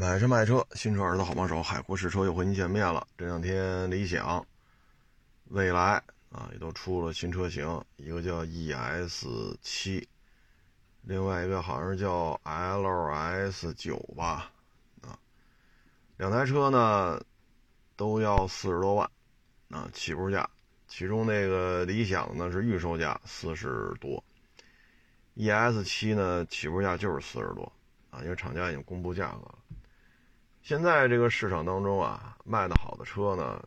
[0.00, 3.04] 买车卖车，新车儿子好帮手，海阔试车又和您见面了。
[3.16, 4.46] 这两天，理想、
[5.46, 9.26] 蔚来啊，也都出了新车型，一个叫 ES
[9.60, 10.08] 七，
[11.02, 14.52] 另外一个好像是叫 LS 九吧，
[15.00, 15.18] 啊，
[16.16, 17.20] 两台车呢
[17.96, 19.10] 都要四十多万
[19.70, 20.48] 啊，起步价。
[20.86, 24.22] 其中那个理想呢是预售价四十多
[25.34, 27.72] ，ES 七呢起步价就是四十多
[28.10, 29.58] 啊，因为厂家已经公布价格了。
[30.68, 33.58] 现在这个市场当中啊，卖的好的车呢，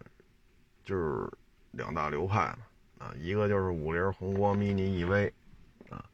[0.83, 1.27] 就是
[1.71, 2.57] 两大流派嘛，
[2.99, 5.31] 啊，一个就是五菱宏光 mini EV，
[5.89, 6.05] 啊，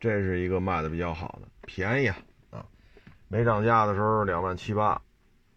[0.00, 2.08] 这是一个卖的比较好的，便宜
[2.50, 2.66] 啊，
[3.28, 5.00] 没涨价的时候两万七八，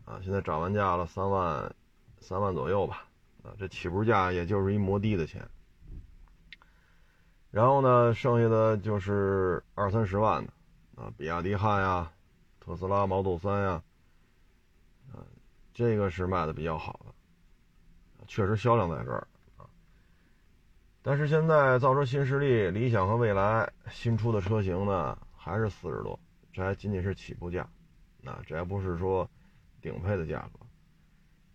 [0.06, 1.74] 啊，现在涨完价了三万，
[2.20, 3.08] 三万左右吧，
[3.42, 5.44] 啊，这起步价也就是一摩的的钱。
[7.50, 10.54] 然后呢，剩下的就是二三十万的，
[11.02, 12.12] 啊，比亚迪汉呀，
[12.60, 13.82] 特斯拉 Model 3呀。
[15.76, 17.14] 这个是卖的比较好的，
[18.28, 19.68] 确实销量在这儿啊。
[21.02, 26.18] 但是现在造车新势力、理想和蔚来新出的车型呢，还是四十多，
[26.54, 27.70] 这还仅仅是起步价，
[28.22, 29.30] 那这还不是说
[29.82, 30.66] 顶配的价格。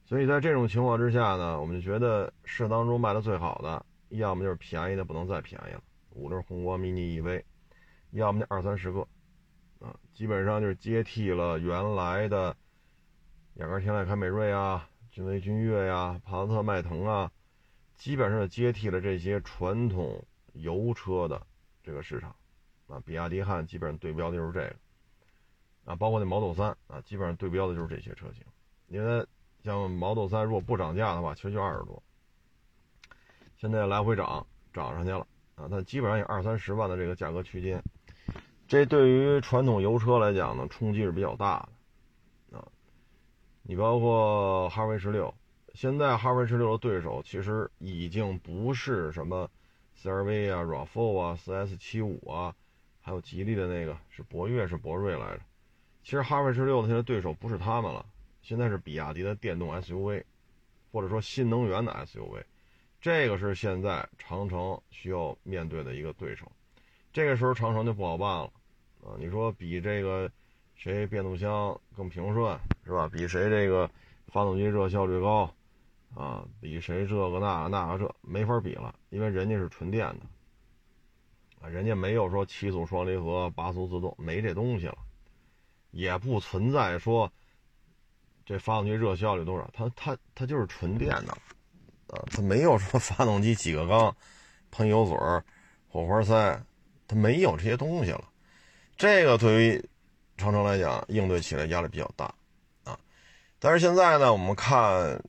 [0.04, 7.42] 所以在这种情况之下呢，我们就觉得市当中卖的最好的，要么就是便宜的不能再便宜了，五菱宏光 mini EV，
[8.10, 9.00] 要么就二三十个，
[9.80, 12.54] 啊，基本上就是接替了原来的。
[13.54, 17.30] 雅阁、天籁、凯美瑞啊，君威、君越呀，帕萨特、迈腾啊，
[17.96, 21.42] 基本上接替了这些传统油车的
[21.82, 22.34] 这个市场
[22.86, 23.02] 啊。
[23.04, 24.76] 比亚迪汉基本上对标的就是这个
[25.84, 28.42] 啊，包括那 Model 3啊，基本上对标的就是这些车型。
[28.86, 29.26] 因为
[29.62, 32.02] 像 Model 3如果不涨价的话，其实就二十多，
[33.56, 35.26] 现在来回涨涨上去了
[35.56, 37.82] 啊，它基本上有二三十万的这个价格区间，
[38.68, 41.68] 这对于传统油车来讲呢，冲击是比较大的。
[43.70, 45.32] 你包括哈弗 H 六，
[45.74, 49.48] 现在哈弗 H 六的对手其实已经不是什么
[50.03, 52.53] CRV 啊、RAV4 啊、4S 七五啊，
[53.00, 55.41] 还有吉利的那个是博越是博瑞来着。
[56.03, 58.04] 其实哈弗 H 六的现在对手不是他们了，
[58.42, 60.25] 现在是比亚迪的电动 SUV，
[60.91, 62.42] 或者说新能源的 SUV，
[63.00, 66.50] 这个是现在长城需要面对的一个对手。
[67.12, 68.52] 这个时候长城就不好办了
[69.04, 69.14] 啊！
[69.16, 70.28] 你说比这个。
[70.82, 73.06] 谁变速箱更平顺是吧？
[73.12, 73.91] 比谁这个
[74.28, 75.52] 发动机热效率高
[76.14, 76.42] 啊？
[76.58, 80.20] 比谁这个那那个这没法比了，因为人家是纯电的
[81.60, 84.96] 啊，人家没有说七速双离合、八速自动，没这东西了，
[85.90, 87.30] 也不存在说
[88.46, 91.32] 这发动机热效率多少，它它它就是纯电的
[92.06, 94.16] 啊，它没有说发动机几个缸、
[94.70, 95.14] 喷油嘴、
[95.90, 96.64] 火花塞，
[97.06, 98.24] 它没有这些东西了。
[98.96, 99.84] 这个对于
[100.40, 102.24] 长城来讲，应对起来压力比较大，
[102.84, 102.98] 啊，
[103.58, 105.22] 但是现在呢，我们看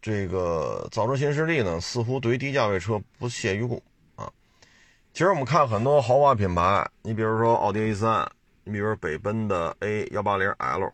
[0.00, 3.82] 这个造车新势力呢，似乎对于低价位车不屑一顾
[4.14, 4.32] 啊。
[5.12, 8.24] 其实我们看很多豪华品牌，你比如说奥迪 A3，
[8.62, 10.92] 你比如说北奔的 A180L，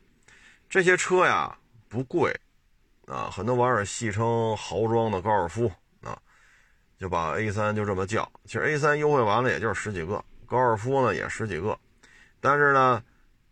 [0.71, 1.55] 这些车呀
[1.89, 2.35] 不贵
[3.07, 5.71] 啊，很多网友戏称豪装的高尔夫
[6.03, 6.19] 啊，
[6.99, 8.27] 就把 A3 就这么叫。
[8.47, 11.79] 其实 A3 优惠完了也就是十几个，高尔夫呢也十几个。
[12.45, 13.03] 但是呢，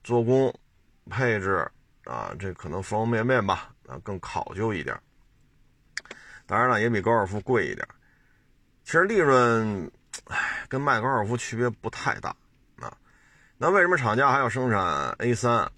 [0.05, 0.55] 做工、
[1.09, 1.67] 配置
[2.05, 4.95] 啊，这可能方方面面吧，啊，更考究一点。
[6.45, 7.89] 当然了，也比高尔夫贵一点。
[8.85, 9.91] 其实利润，
[10.27, 12.37] 唉，跟卖高尔夫区别不太大
[12.81, 12.95] 啊。
[13.57, 15.71] 那为什么厂家还要生产 A3 啊？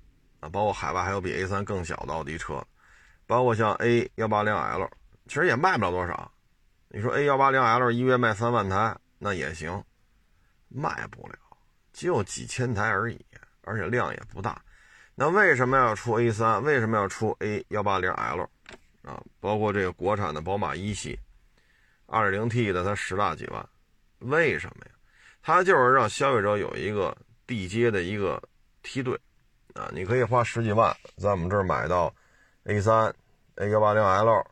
[0.51, 2.67] 包括海外还有比 A3 更小的奥迪车，
[3.29, 4.91] 包括像 A180L，
[5.29, 6.33] 其实也卖不了多少。
[6.89, 9.85] 你说 A180L 一月卖三万台，那也行，
[10.69, 11.37] 卖不了。
[11.95, 13.19] 就几千台而已，
[13.63, 14.61] 而且量也不大。
[15.15, 16.61] 那为什么要出 A3？
[16.61, 18.49] 为什么要出 A180L？
[19.03, 21.19] 啊，包括这个国产的宝马一系
[22.09, 23.67] ，2.0T 的它十大几万，
[24.19, 24.91] 为什么呀？
[25.41, 27.17] 它就是让消费者有一个
[27.47, 28.43] 地接的一个
[28.83, 29.17] 梯队
[29.75, 32.13] 啊，你可以花十几万在我们这儿买到
[32.65, 33.13] A3、
[33.57, 34.45] A180L，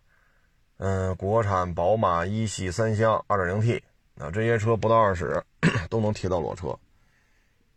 [0.76, 3.82] 嗯，国产宝马一系三厢 2.0T，
[4.18, 5.42] 啊，这些车不到二十
[5.90, 6.78] 都能提到裸车。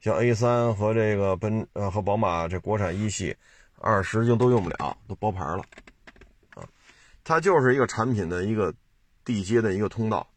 [0.05, 3.35] 像 A3 和这个奔呃和宝马这国产一系，
[3.79, 5.65] 二十就都用不了，都包牌了，
[6.53, 6.63] 啊，
[7.23, 8.71] 它就是一个产品的一个
[9.23, 10.27] 地接的一个通道。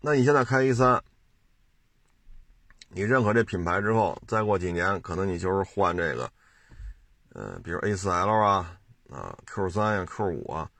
[0.00, 1.00] 那你现在开 A3，
[2.90, 6.30] 你认可这品牌之后，再过几年可能你就是换这个，
[7.30, 8.78] 呃，比如 A4L 啊
[9.10, 10.70] 啊 Q3 呀 Q5 啊，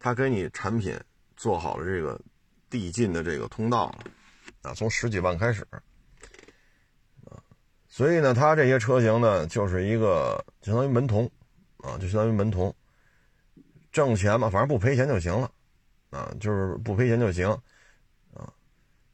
[0.00, 1.00] 它给你产品
[1.36, 2.20] 做好了这个
[2.68, 4.04] 递进的这个通道了，
[4.62, 5.64] 啊，从十几万开始。
[7.92, 11.30] 所以呢，它这些车型呢，就是一个相当于门童
[11.76, 12.74] 啊，就相当于门童，
[13.92, 15.50] 挣钱嘛，反正不赔钱就行了
[16.08, 17.46] 啊，就是不赔钱就行
[18.32, 18.50] 啊。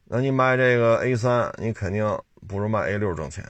[0.05, 2.07] 那你卖这个 A 三，你肯定
[2.47, 3.43] 不如卖 A 六挣钱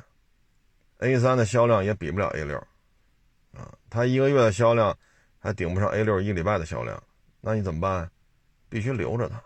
[0.98, 2.58] ，A 三的销量也比不了 A 六
[3.54, 4.98] 啊，它一个月的销量
[5.38, 7.00] 还顶不上 A 六一礼拜的销量，
[7.40, 8.10] 那你怎么办？
[8.68, 9.40] 必须留着它，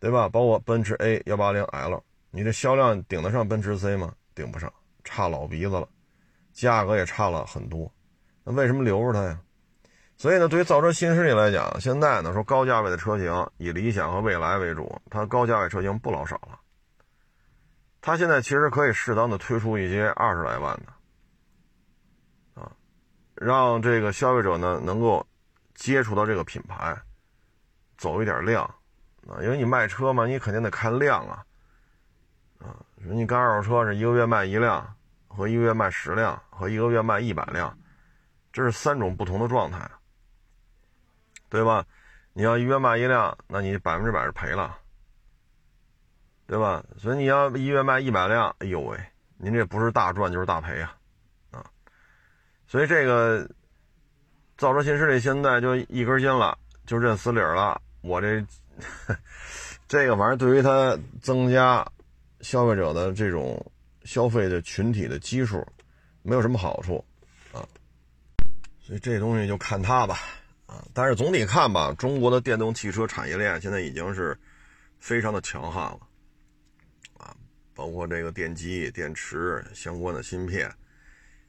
[0.00, 0.28] 对吧？
[0.28, 2.02] 包括奔驰 A 幺八零 L，
[2.32, 4.12] 你这销量顶得上奔驰 C 吗？
[4.36, 4.72] 顶不上，
[5.02, 5.88] 差老鼻子了，
[6.52, 7.90] 价格也差了很多，
[8.44, 9.40] 那为什么留着它呀？
[10.18, 16.60] 所以呢，对于造车新势力来讲，现在呢说高价位的车型以理想和蔚来为主，它高价位车型不老少了。
[18.02, 22.70] 它现在其实可以适当的推出一些二十来万的，啊，
[23.34, 25.26] 让这个消费者呢能够
[25.74, 26.96] 接触到这个品牌，
[27.98, 28.64] 走一点量，
[29.26, 31.44] 啊，因为你卖车嘛，你肯定得看量啊。
[32.58, 34.96] 啊，你干二手车是一个月卖一辆，
[35.28, 37.78] 和一个月卖十辆，和一个月卖一百辆，
[38.52, 39.88] 这是三种不同的状态，
[41.48, 41.84] 对吧？
[42.32, 44.78] 你要一月卖一辆，那你百分之百是赔了，
[46.46, 46.82] 对吧？
[46.98, 48.98] 所以你要一月卖一百辆，哎呦喂，
[49.36, 50.96] 您这不是大赚就是大赔啊，
[51.52, 51.64] 啊！
[52.66, 53.48] 所以这个
[54.56, 57.80] 造车新势力现在就一根筋了，就认死理了。
[58.00, 58.44] 我这
[59.86, 61.86] 这个反正对于它增加。
[62.40, 63.64] 消费者的这种
[64.04, 65.66] 消费的群体的基数，
[66.22, 67.04] 没有什么好处，
[67.52, 67.66] 啊，
[68.80, 70.20] 所以这东西就看它吧，
[70.66, 74.38] 啊，但是总体看吧，中国的电动汽车产业链现在已经是
[74.98, 76.00] 非常的强悍了，
[77.16, 77.34] 啊，
[77.74, 80.72] 包括这个电机、电池相关的芯片，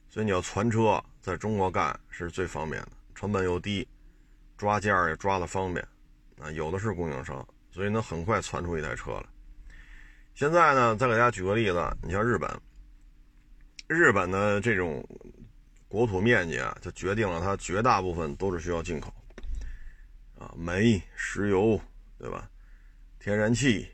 [0.08, 3.86] 所以你要传车在中国干是最方便的，成本又低，
[4.56, 5.86] 抓件也抓的方便，
[6.40, 9.24] 啊，有的是供应商，所以能很快传出一台车来。
[10.38, 12.48] 现在呢，再给大家举个例子，你像日本，
[13.88, 15.04] 日本的这种
[15.88, 19.12] 国土面积啊，就决定了它绝大部分都是需要进口，
[20.38, 21.80] 啊，煤、石油，
[22.20, 22.48] 对吧？
[23.18, 23.88] 天然气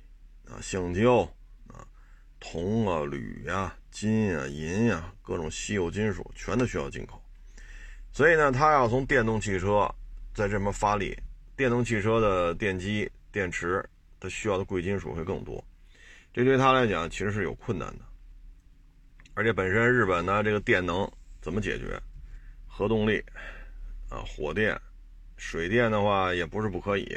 [0.46, 1.20] 啊，橡胶
[1.67, 1.81] 啊，
[2.38, 7.19] 铜啊、铝呀、金啊、银呀，各种稀有金属全都需要进口。
[8.12, 9.91] 所以呢，它要从电动汽车
[10.35, 11.17] 在这边发力，
[11.56, 13.82] 电动汽车的电机、电池，
[14.20, 15.64] 它需要的贵金属会更多。
[16.34, 18.04] 这对他来讲其实是有困难的，
[19.34, 21.08] 而且本身日本呢，这个电能
[21.40, 21.96] 怎么解决？
[22.66, 23.25] 核动力
[24.10, 24.76] 啊，火电、
[25.36, 27.16] 水电的话也不是不可以，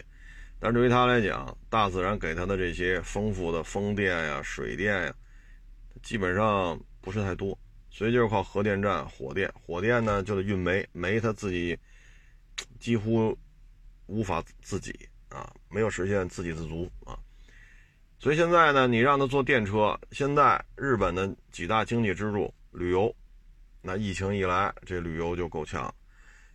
[0.60, 5.16] 但是对于他来讲，大自然给他的这些丰富的风电呀、水电呀，
[6.04, 7.58] 基本上不是太多，
[7.90, 9.52] 所以就是靠核电站、火电。
[9.60, 11.76] 火电呢就得运煤，煤它自己
[12.80, 13.36] 几乎
[14.06, 14.94] 无法自己
[15.30, 17.18] 啊，没有实现自给自足啊。
[18.20, 23.16] 所以现在呢，你让他坐电车，现在日本的几大经济支柱旅游，
[23.80, 25.94] 那疫情一来，这旅游就够呛。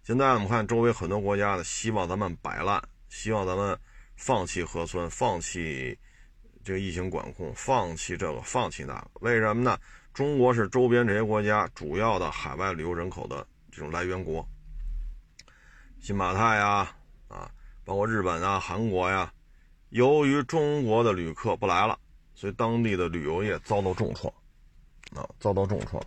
[0.03, 3.79] 现在我们看周围很多国家呢，希望咱们摆烂，希望咱们
[4.17, 5.97] 放弃核酸，放弃
[6.65, 9.11] 这个疫情管控，放弃这个，放弃那个。
[9.21, 9.79] 为什么呢？
[10.13, 14.45] 中国是周边这些国家主要的海外旅游人口的这种来源国，
[16.01, 16.93] 新马泰呀，
[17.29, 17.49] 啊，
[17.85, 19.33] 包括日本啊、韩国呀。
[19.93, 21.99] 由于中国的旅客不来了，
[22.35, 24.33] 所以当地的旅游业遭到重创，
[25.15, 26.03] 啊，遭到重创。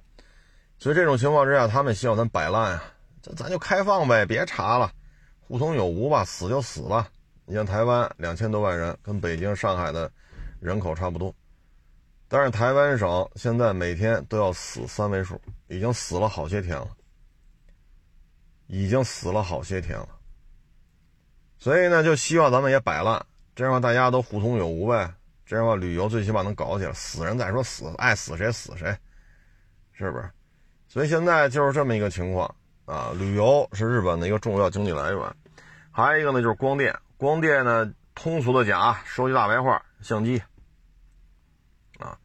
[0.80, 2.84] 所以这种情况之下，他们希望咱摆烂呀，
[3.22, 4.92] 咱咱就开放呗，别查了，
[5.40, 7.08] 互通有无吧，死就死了。
[7.46, 10.12] 你像台湾两千多万人，跟北京、上海的
[10.60, 11.32] 人口差不多，
[12.28, 16.88] 但是台湾省现在每天都要死三位数，已经死了好些天了，
[18.66, 20.10] 已经死了好些天了。
[21.60, 23.24] 所以呢，就希望咱们也摆烂。
[23.56, 25.12] 这样，大家都互通有无呗。
[25.46, 26.92] 这样，旅游最起码能搞起来。
[26.92, 28.94] 死人再说死，爱死谁死谁，
[29.94, 30.30] 是不是？
[30.88, 32.54] 所以现在就是这么一个情况
[32.86, 33.12] 啊。
[33.18, 35.36] 旅游是日本的一个重要经济来源，
[35.90, 36.94] 还有一个呢就是光电。
[37.16, 40.42] 光电呢，通俗的讲啊，说句大白话，相机
[42.00, 42.18] 啊，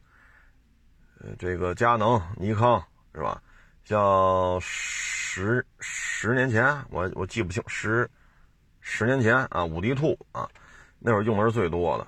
[1.19, 2.83] 呃，这个佳能、尼康
[3.13, 3.41] 是吧？
[3.85, 8.09] 像十十年前，我我记不清十
[8.81, 10.49] 十年前啊，五 D Two 啊。
[11.03, 12.03] 那会儿用的是最多的，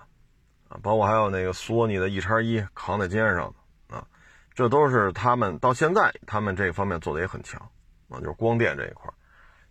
[0.70, 3.52] 啊，包括还有那个索尼的 E 叉一扛在肩上，
[3.90, 4.06] 啊，
[4.54, 7.60] 这都是他们到现在他们这方面做的也很强，
[8.08, 9.12] 啊，就是光电这一块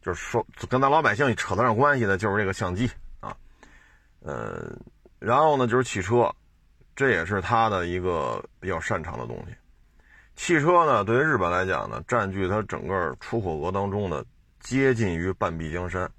[0.02, 3.36] 就是说跟咱老百姓扯得上关系的，就是这个相机啊，
[4.22, 4.76] 呃，
[5.20, 6.28] 然后呢就是汽车，
[6.96, 9.54] 这也是他的一个比较擅长的东西。
[10.34, 14.24] 汽车呢，对于日本来讲呢，占据它整个出口额当中呢，
[14.58, 16.10] 接近于半壁江山。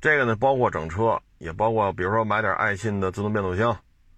[0.00, 1.16] 这个呢，包括整车。
[1.40, 3.76] 也包括，比如说买点爱信的自动变速箱，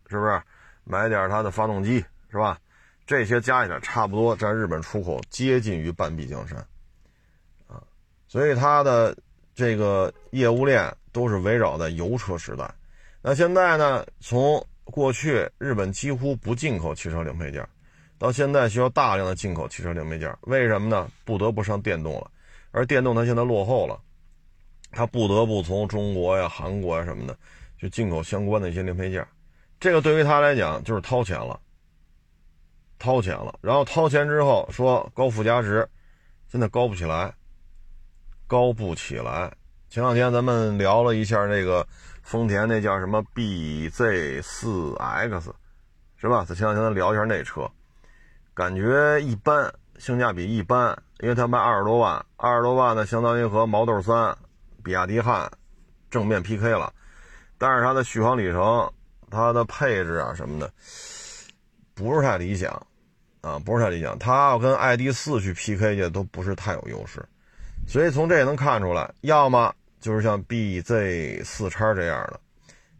[0.08, 0.42] 是不是？
[0.84, 2.58] 买点它的发动机，是吧？
[3.06, 6.58] 这些加起来差不多占日本出口接近于半壁江山，
[7.68, 7.82] 啊，
[8.26, 9.16] 所以它的
[9.54, 12.68] 这个业务链都是围绕在油车时代。
[13.20, 17.64] 那现在呢，从过去日本几乎不进口汽车零配件，
[18.18, 21.08] 到现在需要大量的进口汽车零配件，为什么呢？
[21.24, 22.30] 不得不上电动了，
[22.72, 24.00] 而电动它现在落后了，
[24.92, 27.36] 他不得不从中国呀、韩国呀什么的
[27.78, 29.26] 去进口相关的一些零配件，
[29.80, 31.58] 这个对于他来讲就是掏钱了。
[32.98, 35.88] 掏钱了，然后掏钱之后说高附加值，
[36.46, 37.34] 现在高不起来，
[38.46, 39.52] 高不起来。
[39.90, 41.84] 前两天咱们聊了一下那个
[42.22, 45.52] 丰田那叫什么 BZ4X，
[46.16, 46.44] 是吧？
[46.44, 47.68] 咱前两天咱聊一下那车，
[48.54, 54.38] 感觉一般，性价比一般，因为它卖二十多万，二十多万呢，相当于和毛豆三、
[54.82, 55.50] 比亚迪汉
[56.10, 56.92] 正面 PK 了，
[57.58, 58.92] 但是它的续航里程、
[59.30, 60.72] 它的配置啊什么的，
[61.94, 62.86] 不是太理想。
[63.42, 67.20] 啊，不是太理想，它要跟 ID 四去 PK 去都不是太有优势，
[67.88, 72.38] 所以从这也能看出来，要么就是像 BZ 四叉这样的，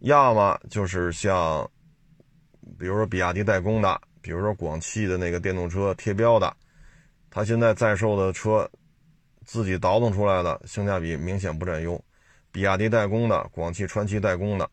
[0.00, 1.64] 要么就是像，
[2.76, 6.52] 比如说比亚迪代工的，比如说广汽的那个电动车贴标的，
[7.30, 8.68] 它现在在售的车，
[9.44, 12.02] 自己倒腾出来的性价比明显不占优，
[12.50, 14.68] 比亚迪代工的、广汽传祺代工的，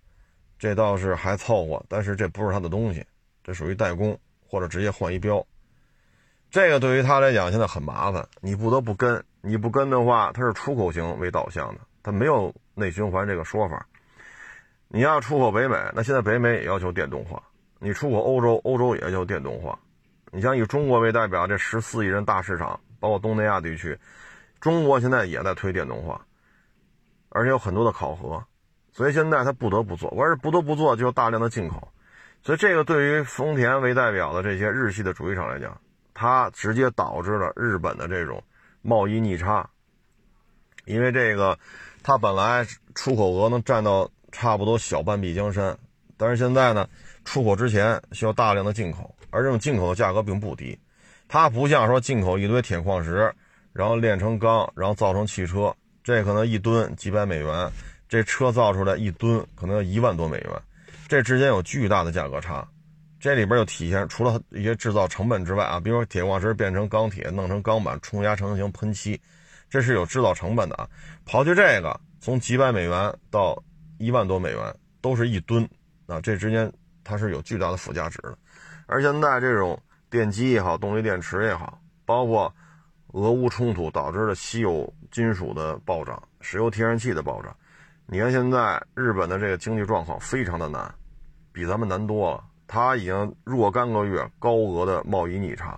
[0.58, 3.06] 这倒是还凑合，但是这不是它的东西，
[3.44, 5.46] 这属于代工或者直接换一标。
[6.52, 13.86] 这个对于他来讲现在很麻烦，你不得不跟，你不跟的话，它是出口型为导向的，它没有内循环这个说法。
[14.88, 17.38] 你要出口北美，那现在北美也要求电动化；
[17.78, 19.78] 你出口欧洲，欧洲也要求电动化。
[20.32, 23.96] 你像以中国为代表，这十四亿人大市场，包括东南亚地区，
[24.60, 26.26] 中国现在也在推电动化，
[27.30, 28.44] 而且有很多的考核，
[28.92, 31.92] 所以现在他不得不做，我是不得不做，就大量的进口。
[32.42, 35.80] 所以这个对于丰田为代表的这些日系的主机厂来讲，
[36.14, 38.44] 它直接导致了日本的这种
[38.82, 39.70] 贸易逆差，
[40.86, 41.58] 因为这个，
[42.02, 45.78] 它本来出口额能占到差不多小半壁江山，
[46.18, 46.88] 但是现在呢，
[47.26, 50.80] 出口之前需要大量的进口，而这种进口的价格并不低，
[51.28, 53.34] 它不像说进口一堆铁矿石，
[53.74, 55.74] 然后炼成钢，然后造成汽车，
[56.04, 57.72] 这可能一吨几百美元，
[58.08, 60.52] 这车造出来一吨可能要一万多美元，
[61.08, 62.68] 这之间有巨大的价格差。
[63.20, 69.20] 这里边就体现除了一些制造成本之外啊，比如说铁矿石变成钢铁，弄成钢板，冲压成型喷漆，
[69.70, 70.88] 这是有制造成本的啊。
[71.28, 73.62] 刨去这个，从几百美元到
[73.98, 75.68] 一万多美元，都是一吨
[76.08, 76.72] 啊，这之间
[77.04, 78.38] 它是有巨大的附加值的。
[78.88, 79.78] 而现在这种
[80.10, 82.52] 电机也好，动力电池也好，包括
[83.14, 87.56] 俄乌冲突导致的稀有金属的暴涨，石油天然气的暴涨，
[88.06, 90.94] 你看现在日本的这个经济状况非常的难，
[91.52, 92.44] 比咱们难多了。
[92.68, 95.70] 它已经若干个月高额的贸易逆差，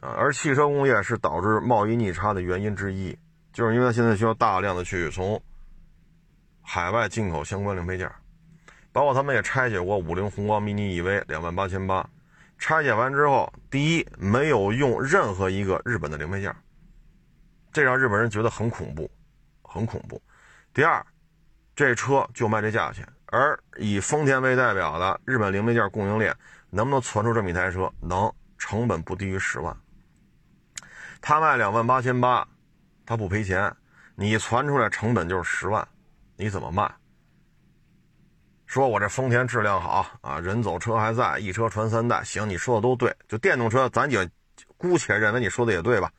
[0.00, 3.18] 啊，而汽车工业是导致贸易逆差的原因之一，
[3.50, 5.40] 就是因为它现在需要大量的去从
[6.60, 8.12] 海外进口相关零配件，
[8.92, 12.06] 包括他们也拆解过五菱宏光 mini EV 两万八千八，
[12.58, 16.54] 拆解完之后，第一没有用任何一个日本的零配件，
[17.72, 19.10] 这让日本人觉得很恐怖，
[19.62, 20.20] 很恐怖。
[20.74, 21.04] 第二，
[21.76, 23.06] 这车就卖这价钱。
[23.26, 26.34] 而以丰田为代表的日本零配件供应链
[26.70, 27.92] 能不能传出这么一台车？
[28.00, 29.76] 能，成本不低于十万。
[31.20, 32.46] 他卖两万八千八，
[33.04, 33.74] 他不赔钱。
[34.14, 35.86] 你传出来成本就是十万，
[36.36, 36.92] 你怎么卖？
[38.68, 42.22] 说我这丰田质量好啊，人走车还在，一车传三代。
[42.22, 43.12] 行，你说的都对。
[43.26, 44.20] 就电动车，咱就
[44.76, 46.12] 姑且认为你说的也对吧？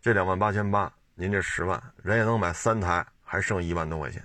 [0.00, 4.20] 这两万八千八，您这十万，人也能买三台，还剩一万多块钱。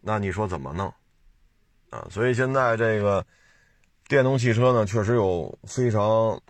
[0.00, 0.92] 那你说怎么弄
[1.90, 2.08] 啊？
[2.10, 3.24] 所以现在这个
[4.08, 6.40] 电动汽车呢，确实有非常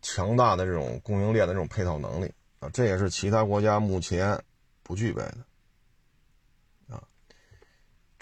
[0.00, 4.36] 强大的这种供应链的这种配套能力啊，这也是其他国家目前
[4.82, 5.38] 不具备的。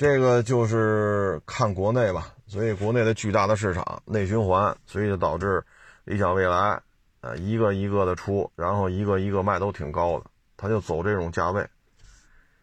[0.01, 5.63] 这个就是看国内吧，所以国内的巨大的市场内循环，所以就导致
[6.05, 6.81] 理想未来
[7.21, 10.25] 呃一个一个的出，然后一个一个卖都挺高的，
[10.57, 11.69] 他就走这种价位，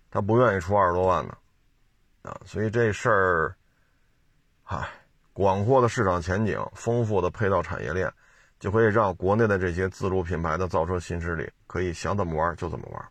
[0.09, 1.37] 他不愿意出二十多万的。
[2.23, 3.55] 啊，所以这事儿，
[4.63, 4.89] 嗨，
[5.31, 8.11] 广阔的市场前景，丰富的配套产业链，
[8.59, 13.05] 就可以让国内的这些自主品牌的造车新势力可以想怎么玩就怎么玩。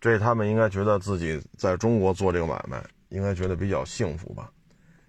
[0.00, 4.50] 这他们应该觉得自己在中国做这个买卖，应该觉得比较幸福吧？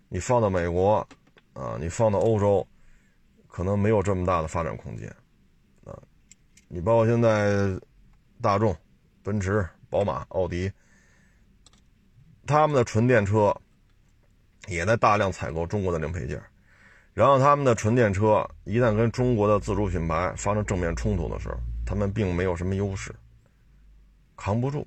[0.10, 1.06] 你放到美国，
[1.54, 2.66] 啊，你放到欧洲，
[3.48, 5.10] 可能没有这么大的发展空间。
[5.84, 5.98] 啊，
[6.68, 7.80] 你包括现在
[8.40, 8.76] 大众、
[9.24, 10.72] 奔驰、宝马、奥迪。
[12.46, 13.52] 他们的纯电车，
[14.68, 16.40] 也在大量采购中国的零配件。
[17.12, 23.16] 然后他们的纯电车一旦跟中国的自主品牌发生正面冲突的时候，他们并没有什么优势，
[24.36, 24.86] 扛不住，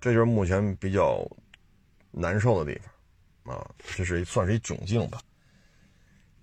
[0.00, 1.24] 这就是目前比较
[2.12, 2.80] 难受的地
[3.42, 3.66] 方啊，
[3.96, 5.18] 这是算是一窘境吧。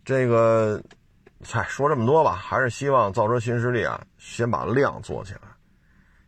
[0.03, 0.83] 这个，
[1.45, 5.41] 嗨，说这么多吧，还是希望造车新势力啊，先把量做起来。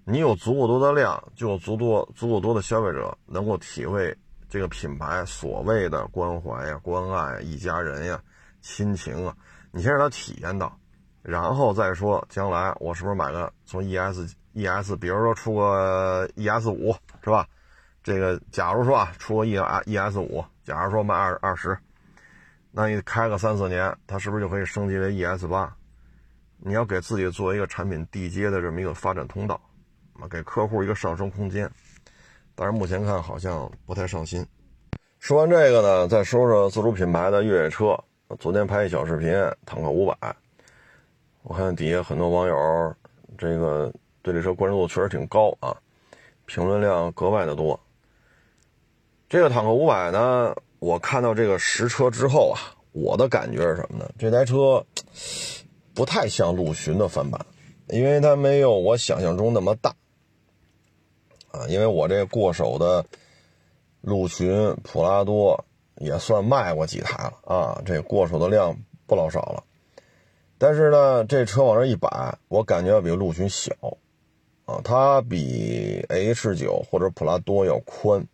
[0.03, 4.15] 你有足够多的量，就有足多足够多的消费者能够体会
[4.47, 8.21] 这个品牌所谓的关怀呀、关爱、一家人呀。
[8.61, 9.35] 亲情啊，
[9.71, 10.77] 你先让他体验到，
[11.23, 17.47] 然后再说将来我是不是买个从 ES ES，比如说出个 ES 五是吧？
[18.03, 21.77] 这个假如说啊，出个 E ES 五，假如说卖二二十，
[22.71, 25.75] 那你开个三四年，它是不是就可以升级为 ES 八？
[26.57, 29.59] 你要给自己做一个产品递接的这么一个发展通道，
[30.19, 31.69] 啊，给客户一个上升空间。
[32.55, 34.45] 但是目前看好像不太上心。
[35.19, 37.97] 说完这个呢，再说说自主品牌的越野车。
[38.39, 39.31] 昨天拍一小视频，
[39.65, 40.35] 坦克五百，
[41.43, 42.95] 我看底下很多网友，
[43.37, 45.75] 这个对这车关注度确实挺高啊，
[46.45, 47.79] 评论量格外的多。
[49.31, 54.11] 这个坦克五百呢，我看到这个实车之后啊，我的感觉是什么呢？
[54.19, 54.85] 这台车
[55.93, 57.45] 不太像陆巡的翻版，
[57.87, 59.95] 因为它没有我想象中那么大
[61.53, 63.05] 啊，因为我这过手的
[64.01, 65.63] 陆巡、普拉多。
[65.97, 69.63] 也算卖过几台了啊，这过手的量不老少了。
[70.57, 73.71] 但是呢，这车往这一摆，我感觉要比陆巡小
[74.65, 78.25] 啊，它比 H 九或者普拉多要宽，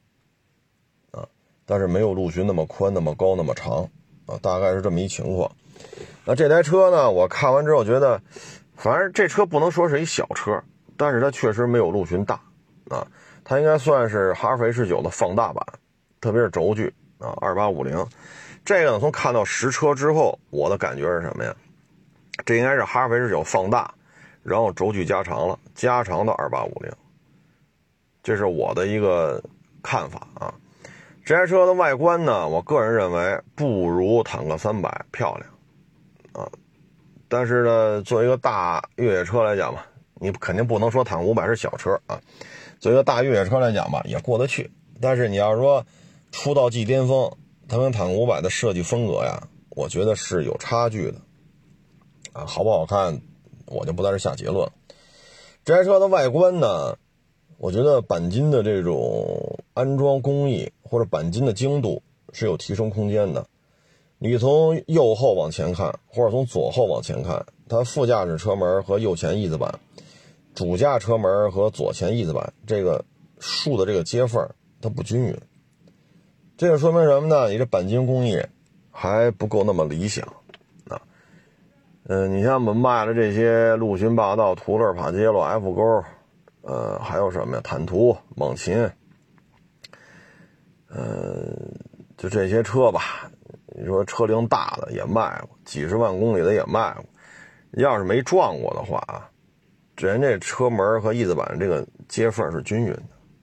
[1.67, 3.87] 但是没有陆巡那么宽、那么高、那么长
[4.25, 5.51] 啊，大概是这么一情况。
[6.25, 8.19] 那这台车呢，我看完之后觉得，
[8.75, 10.63] 反正这车不能说是一小车，
[10.97, 12.41] 但是它确实没有陆巡大
[12.89, 13.05] 啊，
[13.43, 15.63] 它应该算是哈弗 H 九的放大版，
[16.19, 16.91] 特别是轴距。
[17.19, 18.05] 啊，二八五零，
[18.63, 21.55] 这个呢，从看到实车之后，我的感觉是什么呀？
[22.45, 23.91] 这应该是哈弗 H 九放大，
[24.43, 26.91] 然后轴距加长了，加长到二八五零，
[28.21, 29.43] 这是我的一个
[29.81, 30.53] 看法啊。
[31.27, 35.49] 这台车的外观呢，我个人认为不如坦克三百漂亮
[36.31, 36.49] 啊，
[37.27, 39.85] 但是呢，作为一个大越野车来讲吧，
[40.21, 42.17] 你肯定不能说坦克五百是小车啊。
[42.79, 44.71] 作为一个大越野车来讲吧，也过得去。
[45.01, 45.85] 但是你要说，
[46.31, 47.29] 出道即巅峰，
[47.67, 51.19] 它跟坦克五百的设计风格呀，我觉得是有差距的，
[52.31, 53.19] 啊，好不好看，
[53.65, 54.71] 我就不在这下结论了。
[55.65, 56.97] 这台车的外观呢，
[57.57, 63.45] 我觉得钣金的这种安装工艺或者钣金的精度是有提升空间的。
[64.19, 69.79] 你从右后往前看，或者从左后往前看，它副驾驶车门和右前翼子板，
[70.55, 73.03] 主驾车门和左前翼子板这个
[73.39, 74.47] 竖的这个接缝
[74.81, 75.37] 它不均匀。
[76.57, 77.49] 这个说明什么呢？
[77.49, 78.41] 你这钣金工艺
[78.89, 80.27] 还不够那么理想
[80.87, 80.99] 啊。
[82.07, 86.03] 嗯，你像我们卖的这些陆巡、霸道、途乐、帕杰罗、F 勾，
[86.67, 87.61] 呃，还有什么呀？
[87.63, 88.77] 坦途、猛禽，
[90.89, 91.55] 呃，
[92.17, 93.31] 就这些车吧。
[93.67, 97.05] 你说车龄大的也卖过，几十万公里的也卖过。
[97.81, 99.29] 要是没撞过的话啊，
[99.95, 102.93] 人这车门和翼子板这个接缝是均匀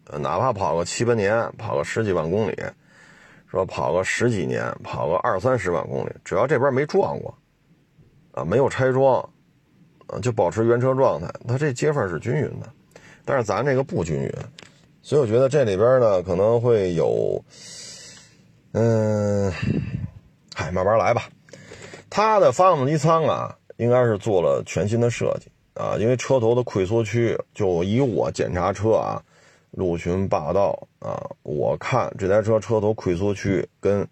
[0.04, 2.54] 的，哪怕跑个七八年，跑个十几万公里。
[3.46, 7.34] 说跑个十几年，跑个二三十万公里，只要这边没撞过，
[8.32, 9.18] 啊，没有拆装，
[10.08, 12.68] 啊，就保持原车状态，它这接缝是均匀的。
[13.24, 14.32] 但是咱这个不均匀，
[15.02, 17.44] 所以我觉得这里边呢可能会有，
[18.72, 19.52] 嗯，
[20.54, 21.28] 嗨，慢慢来吧。
[22.10, 29.22] 它的发动机舱啊，应该是做了全新的设计啊，因为车头的溃缩区，就以我检查车啊。
[29.76, 34.06] 陆巡霸道啊，我看这台车车头溃缩区跟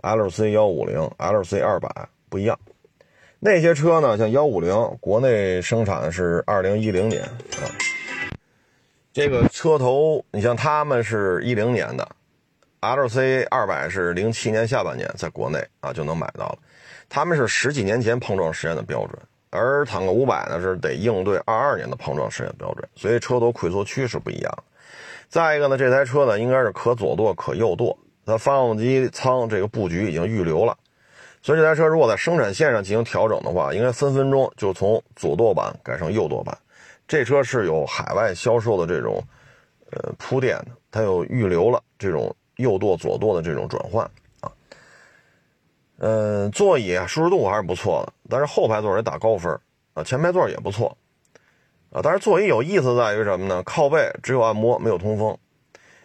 [0.00, 2.58] L C 幺五零、L C 二百不一样。
[3.38, 7.68] 那些车呢，像幺五零，国内生产是二零一零年啊。
[9.12, 12.08] 这个车头，你像他们是一零年的
[12.80, 16.58] ，L C 二百是零七年下半年在国内啊就能买到了。
[17.10, 19.18] 他们是十几年前碰撞实验的标准，
[19.50, 24.62] 而坦克五百呢是得应对二二年的碰撞实验标准，所以车头溃缩区是不一样的。
[25.28, 30.74] 再一个呢，这台车呢应该是可左舵可右舵，它发动机舱这个布局已经预留了，
[31.42, 36.56] 所以这台车如果在生产线上进行调整的话，应该分分钟就从左舵版改成右舵版。
[37.12, 39.22] 这车是有海外销售的这种
[39.90, 44.02] 呃铺垫的，它有预留了这种右舵左舵的这种转换
[44.40, 44.50] 啊。
[45.98, 49.52] 嗯，座椅舒适度还是不错的，但是后排座也打高分
[49.92, 50.96] 啊，前排座也不错。
[51.90, 53.62] 啊，但是座椅有意思在于什么呢？
[53.62, 55.36] 靠背只有按摩，没有通风。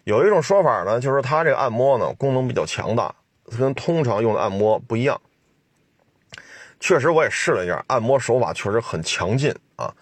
[0.03, 3.15] 有一种说法呢，就是它这个按摩呢功能比较强大，
[3.57, 5.21] 跟通常用的按摩不一样。
[6.81, 9.95] 确实我也试了一下，按摩手法确实很强劲啊。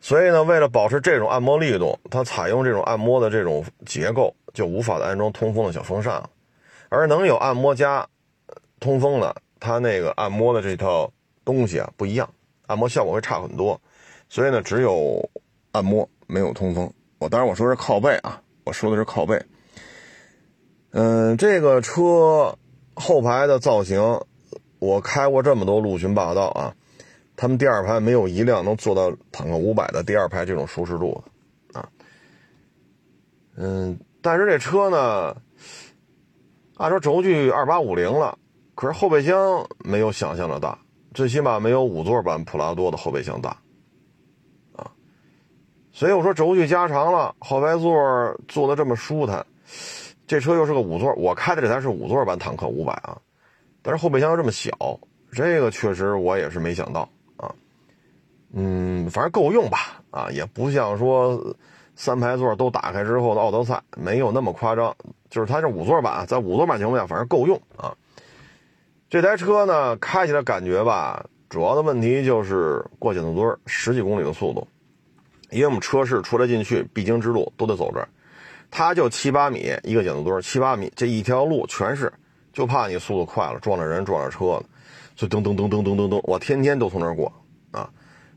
[0.00, 6.30] 所以呢，为了保持这种按摩力度，它采用这种按摩的这种结构，就无法安装通风的小风扇了。
[6.88, 8.08] 而能有按摩加
[8.80, 11.12] 通风的，它那个按摩的这套
[11.44, 12.28] 东西啊不一样，
[12.66, 13.78] 按摩效果会差很多。
[14.28, 15.28] 所以呢，只有
[15.72, 16.90] 按摩没有通风。
[17.18, 19.38] 我当然我说是靠背啊，我说的是靠背。
[20.92, 22.56] 嗯，这个车
[22.94, 24.20] 后排的造型，
[24.78, 26.74] 我开过这么多陆巡霸道啊。
[27.40, 31.24] 他们第二排没有一辆能做到坦克五百的第二排这种舒适度
[31.72, 31.88] 的啊，
[33.56, 35.34] 嗯，但是这车呢，
[36.76, 38.38] 按说轴距二八五零了，
[38.74, 40.78] 可是后备箱没有想象的大，
[41.14, 43.56] 最起码没有五座版普拉多的后备箱大
[44.76, 44.92] 啊，
[45.92, 49.46] 所以我说轴距加长了，后排座坐的这么舒坦，
[50.26, 53.18] 这车又是个五座，我开的这台是五座版坦克五百啊，
[53.80, 54.70] 但是后备箱又这么小，
[55.32, 57.08] 这个确实我也是没想到。
[58.52, 61.54] 嗯，反正够用吧，啊，也不像说
[61.94, 64.94] 三排座都打开之后的奥德赛，没有那么夸张。
[65.28, 67.94] 就是它这五座版，在五座版情况下，反正够用啊。
[69.08, 74.66] 这台车呢，开起来感觉吧，主要的问题就是过减速墩十几公里的速度，
[75.50, 78.08] 因为我们车市出来进去必经之路都得走这儿，
[78.70, 82.12] 它就七八米一个减速墩七八米这一条路全是，
[82.52, 84.64] 就怕你速度快了撞着人撞着车了，
[85.14, 87.32] 所以噔噔噔噔噔噔噔，我天天都从那儿过。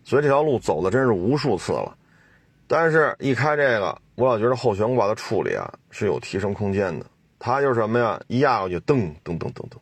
[0.03, 1.95] 所以这条路走的真是无数次了，
[2.67, 7.05] 但是一开这个，我老觉得后悬挂的处理啊是有提升空间的。
[7.39, 8.21] 它就是什么呀？
[8.27, 9.77] 一压过去，噔噔噔噔噔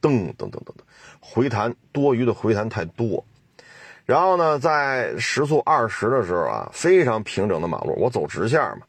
[0.00, 0.74] 噔噔噔噔噔，
[1.18, 3.24] 回弹多余的回弹太多。
[4.06, 8.82] 然后呢，在时速二十的时候啊，非常平整的马路，我走直线嘛，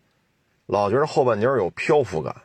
[0.68, 2.36] 老觉得后半截有漂浮感。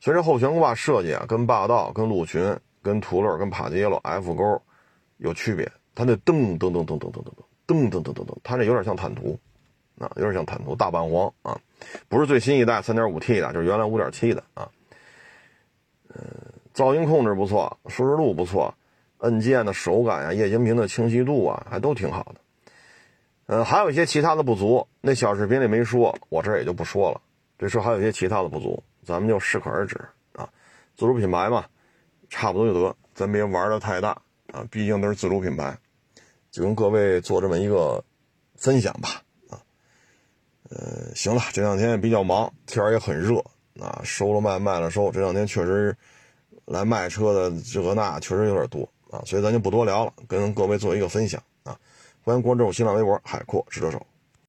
[0.00, 4.62] 所以这后悬挂设计啊，跟霸道、跟陆巡、跟途乐、跟帕杰罗、F 勾
[5.16, 5.70] 有区别。
[5.94, 7.44] 它那噔噔噔噔噔噔噔噔。
[7.66, 9.38] 噔噔噔噔噔，它这有点像坦途，
[9.98, 11.58] 啊，有点像坦途大半黄啊，
[12.08, 14.68] 不是最新一代 3.5T 的，就是原来5.7的啊。
[16.08, 16.20] 嗯，
[16.74, 18.74] 噪音控制不错，舒适度不错，
[19.18, 22.40] 按键的手感啊，液晶屏的清晰度啊，还都挺好的。
[23.48, 27.20] 嗯，还有一些其他的不足，那小视频里没说，我这也就不说了。
[27.58, 29.96] 这车还有一些其他的不足，咱们就适可而止
[30.34, 30.48] 啊。
[30.96, 31.64] 自主品牌嘛，
[32.28, 34.10] 差不多就得，咱别玩的太大
[34.52, 35.76] 啊，毕竟都是自主品牌。
[36.56, 38.02] 就跟各位做这么一个
[38.54, 39.60] 分享吧，啊，
[40.70, 43.44] 呃，行了，这两天也比较忙，天儿也很热，
[43.78, 45.94] 啊，收了卖，卖了收，这两天确实
[46.64, 51.78] 来卖车的这个那确实有点多啊，所以咱就不多聊了，跟各位做一个分享啊，
[52.22, 54.06] 欢迎关注新浪微博海阔试车手。